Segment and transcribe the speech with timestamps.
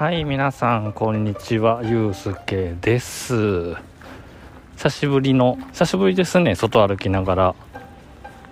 [0.00, 1.82] はい皆さんこんにちは。
[1.84, 3.74] ゆうすけです。
[4.76, 6.54] 久しぶりの久しぶりですね。
[6.54, 7.54] 外歩きながら。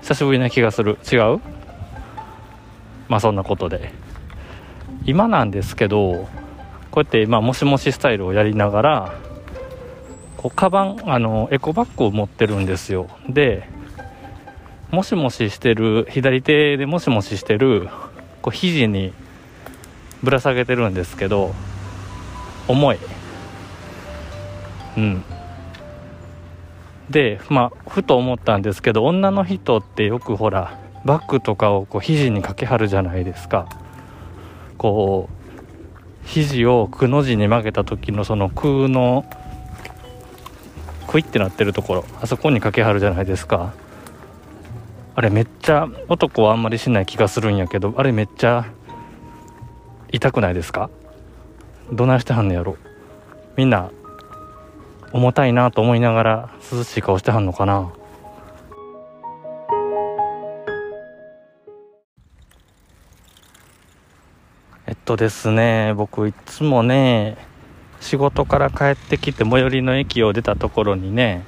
[0.03, 0.99] 久しぶりな気がする。
[1.11, 1.40] 違う？
[3.08, 3.95] まあそんなことで。
[5.06, 6.29] 今なんですけど
[6.90, 9.15] こうやってまあもしもしスタイルをやりながら
[10.37, 13.08] こうカバンあのエコバッグを持ってるんですよ。
[13.26, 13.67] で
[14.90, 17.88] もしもししてる左手でもしもししてる
[18.42, 19.15] こう肘に
[20.22, 21.54] ぶら下げてるんですけど
[22.66, 22.98] 重い。
[24.96, 25.24] うん。
[27.10, 33.68] でまあふと思ったんですけど女の人ってよくほらバッグとかをこう肘にかけはるじゃないですか。
[34.76, 39.24] こう肘をくの字に曲げた時のその空の
[41.06, 43.73] クイってなってるところあそこにかけはるじゃないですか。
[45.14, 48.66] あれめっちゃ男はあんまりしない気がするんやけどあれめっちゃ
[50.10, 50.90] 痛くないですか？
[51.92, 52.76] どないしてはんのやろ？
[53.56, 53.90] みんな
[55.12, 57.92] 重たいなと思いながら涼しい顔してはんのかな？
[64.87, 67.37] えっとですね僕いつもね
[68.00, 71.43] 仕事から帰ってきて最寄りの駅を出たところにね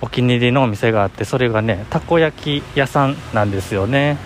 [0.00, 4.16] お気に入りのお店があってそれがねたこ焼き屋さんなんですよね。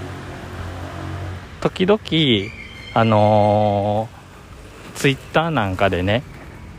[1.64, 1.98] 時々
[2.92, 6.22] あのー、ツイッターなんかでね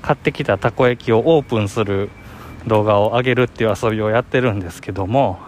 [0.04, 2.12] 買ってきたたこ焼きをオープンする
[2.68, 5.40] 動画を上げるっていう遊びをやってるんですけども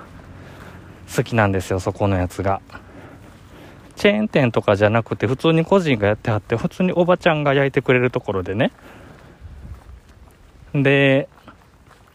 [1.16, 2.62] 好きなんですよそこのやつが。
[3.96, 8.72] チェーン店とかじゃなくて普通に個人がやってはって普通におばちゃんが焼いてくれるところでね。
[10.74, 11.30] で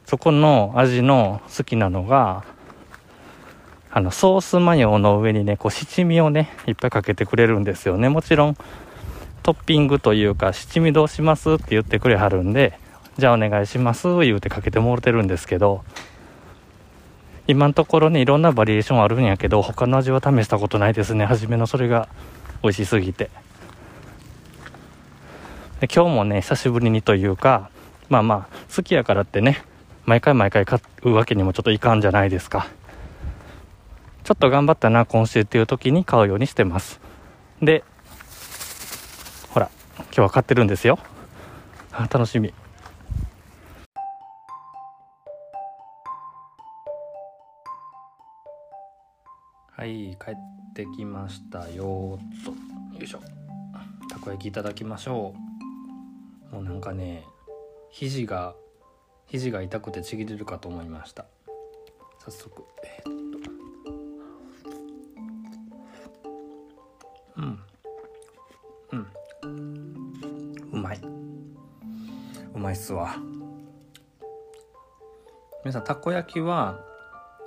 [0.06, 2.44] そこの味の好きなのが
[3.94, 8.08] あのソースマヨの上にねこう七味をねいっぱいかけてくれるんですよね。
[8.08, 8.56] もちろん
[9.42, 12.78] トッピングというか七味どうしますって言ってくれはるんで
[13.18, 15.84] じゃあお願いします言うてかけてもろてるんですけど
[17.46, 21.26] 今のところねいろんなバリエーションあるんやけど他の味は試したことないですね。
[21.26, 22.08] 初めのそれが
[22.62, 23.30] 美味しすぎて。
[25.80, 27.68] で今日もね久しぶりにというか
[28.08, 29.64] まあまあ好きやからってね
[30.06, 32.68] 毎回毎回買うわけにもちょっといかんじゃないですか。
[34.24, 37.00] ちょっと頑張ったな今週っていう時に買うようにしてます。
[37.60, 37.82] で
[39.50, 40.98] ほら今日は買ってるんですよ。
[41.92, 42.54] あ楽しみ。
[49.76, 50.34] はい帰っ
[50.74, 52.18] てきましたよ。
[52.40, 52.50] っと
[52.96, 53.20] よいしょ。
[54.08, 55.34] たこ焼きいただきましょ
[56.52, 56.54] う。
[56.54, 57.24] もうなんかね
[57.90, 58.54] 肘が
[59.26, 61.24] 肘が痛くてちぎれるかと思いました。
[62.20, 62.64] 早速。
[62.84, 63.11] えー、
[71.02, 72.52] うんうまい。
[72.54, 73.16] うまいっすわ。
[75.64, 76.80] 皆さんたこ焼きは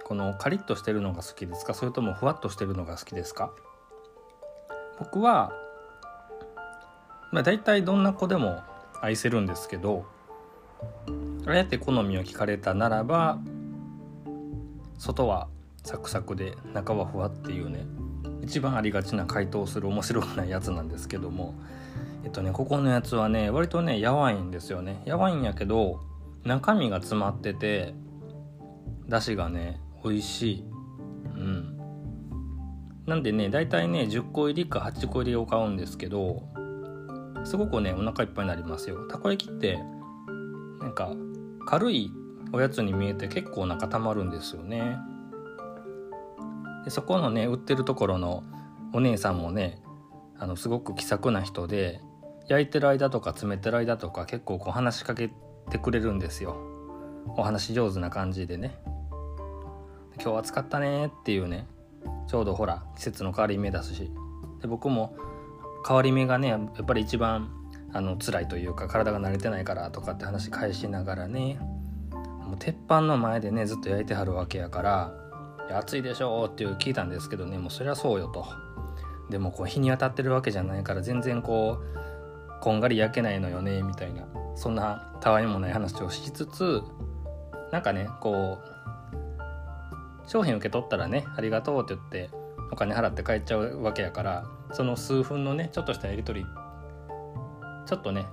[0.06, 1.74] このカリッとしてるのが好きですか？
[1.74, 3.52] それともふわっとしてるのが好きですか？
[5.00, 5.52] 僕は
[7.32, 8.62] まあ大体どんな子でも
[9.02, 10.06] 愛せるんですけど
[11.46, 13.40] あえて好みを聞かれたならば
[14.98, 15.50] 外は
[15.84, 17.86] サクサクで中はふわっていうね
[18.42, 21.56] 一番ありがちな回答する面白くないやつなんですけども
[22.26, 25.02] えっとねここのやつはね割とねやわいんですよね。
[25.06, 26.02] やわいんやけど
[26.44, 27.94] 中身が詰まってて
[29.08, 30.66] だしがね美味しい。
[31.24, 31.78] うん。
[33.06, 36.42] なんでね大体ね10個入りか8個入りを買うんですけど
[37.44, 39.08] すごくねお腹いっぱいになりますよ。
[39.08, 39.78] たこ焼きって
[40.80, 41.14] なんか
[41.68, 42.12] 軽い
[42.52, 44.98] おやつに見えて結構お腹たまるんですよね。
[46.86, 48.44] でそこのね売ってるところの
[48.94, 49.84] お姉さんもね
[50.40, 52.02] あのすごく気さくな人で
[52.48, 55.32] 焼いてる間とか詰めてる間とか結構こう話しかけ
[55.70, 56.56] てくれるんですよ。
[57.38, 58.78] お話上手な感じでね。
[60.22, 61.68] 今日暑かったねっていうね。
[62.28, 64.12] ちょうどほら季節の変わり目だし。
[64.62, 65.16] で僕も
[65.88, 67.50] 変わり目がねやっぱり一番
[67.94, 71.60] あの辛いというか体が慣れてないからとかって話返しながらね。
[72.46, 75.14] もう鉄板の前でねずっと焼いてはるわけやから
[75.74, 78.46] 「暑いでしょ」っていう聞いたんですけどねもうそりゃそうよと。
[79.32, 82.15] でもこう日に当たってるわけじゃないから全然こう
[82.66, 84.26] こんがり焼けないのよねみたいな。
[84.56, 86.82] そんなたわいもない話をしつつ
[87.72, 92.32] なんかねこう商品受け取ったらねありがとうって言って
[92.72, 96.46] お金払って帰っちゃうわけやからその数分のねちょっとしたやり取り
[97.86, 98.26] ちょっとね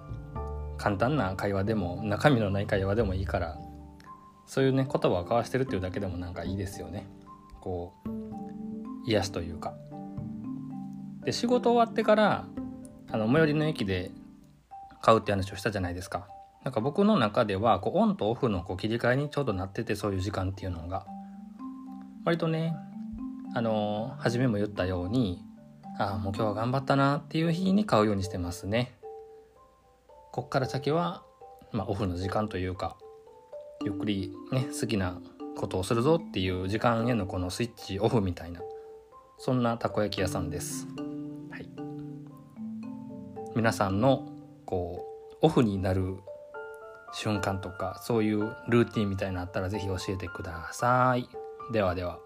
[0.78, 3.58] 簡単な会話でも中身のない会話でもいいから
[4.46, 7.06] そういうね言葉を交わしてるっていうだけでもなんかいいですよね。
[7.61, 8.08] こう
[9.11, 9.75] 癒しというか。
[11.23, 12.46] で仕事終わってから
[13.11, 14.11] あの最寄りの駅で
[15.02, 16.28] 買うって話をしたじゃないですか。
[16.64, 21.04] なんか僕の中ではこうオンとオフのこう切り替えにちょうどなっててそういう時間っていうのが。
[22.25, 22.76] 割とね
[23.54, 25.44] あの初めも言ったように
[25.99, 28.94] ああもう今日は頑張ったなっていう日に買うようにしてますね。
[30.31, 31.22] こっから先は、
[31.72, 32.96] まあ、オフの時間というか
[33.84, 35.20] ゆっくりね好きな
[35.56, 38.60] ことをするぞっていう時間へのこのスイッチオフみたいな
[39.37, 40.87] そんなたこ焼き屋さんです。
[41.50, 41.69] はい、
[43.54, 44.31] 皆さんの
[44.72, 45.04] こ
[45.34, 46.16] うオフになる
[47.12, 51.28] 瞬間とかそういうルーティンみたいなのあったら是非教えてください。
[51.74, 52.19] ではでは。